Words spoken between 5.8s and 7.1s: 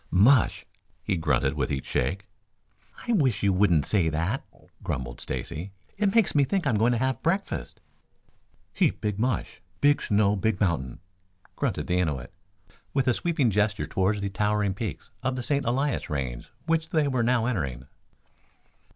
"It makes me think I'm going to